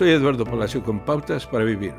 [0.00, 1.92] Soy Eduardo Palacio con Pautas para Vivir.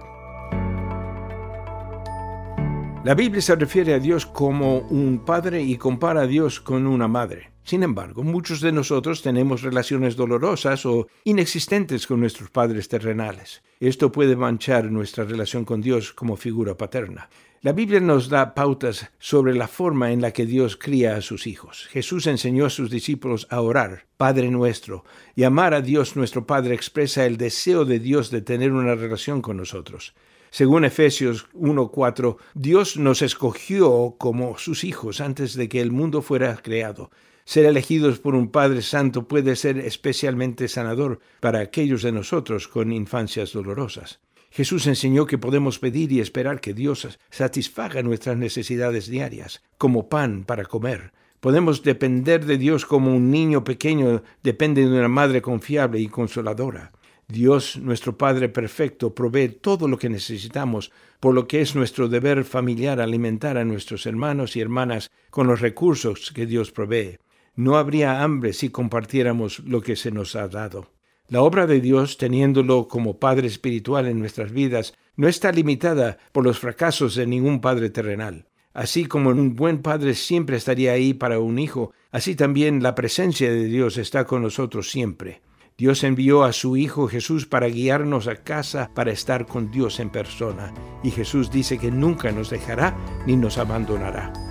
[3.04, 7.08] La Biblia se refiere a Dios como un padre y compara a Dios con una
[7.08, 7.51] madre.
[7.64, 13.62] Sin embargo, muchos de nosotros tenemos relaciones dolorosas o inexistentes con nuestros padres terrenales.
[13.80, 17.30] Esto puede manchar nuestra relación con Dios como figura paterna.
[17.64, 21.46] La Biblia nos da pautas sobre la forma en la que Dios cría a sus
[21.46, 21.88] hijos.
[21.92, 25.06] Jesús enseñó a sus discípulos a orar, Padre nuestro,
[25.36, 29.44] y amar a Dios nuestro Padre expresa el deseo de Dios de tener una relación
[29.44, 30.16] con nosotros.
[30.50, 36.58] Según Efesios 1:4, Dios nos escogió como sus hijos antes de que el mundo fuera
[36.58, 37.12] creado.
[37.52, 42.94] Ser elegidos por un Padre Santo puede ser especialmente sanador para aquellos de nosotros con
[42.94, 44.22] infancias dolorosas.
[44.52, 50.46] Jesús enseñó que podemos pedir y esperar que Dios satisfaga nuestras necesidades diarias, como pan
[50.46, 51.12] para comer.
[51.42, 56.94] Podemos depender de Dios como un niño pequeño depende de una madre confiable y consoladora.
[57.28, 62.46] Dios, nuestro Padre perfecto, provee todo lo que necesitamos, por lo que es nuestro deber
[62.46, 67.18] familiar alimentar a nuestros hermanos y hermanas con los recursos que Dios provee.
[67.56, 70.88] No habría hambre si compartiéramos lo que se nos ha dado.
[71.28, 76.44] La obra de Dios, teniéndolo como Padre espiritual en nuestras vidas, no está limitada por
[76.44, 78.48] los fracasos de ningún Padre terrenal.
[78.74, 83.52] Así como un buen Padre siempre estaría ahí para un hijo, así también la presencia
[83.52, 85.42] de Dios está con nosotros siempre.
[85.78, 90.10] Dios envió a su Hijo Jesús para guiarnos a casa, para estar con Dios en
[90.10, 90.74] persona.
[91.04, 92.96] Y Jesús dice que nunca nos dejará
[93.26, 94.51] ni nos abandonará.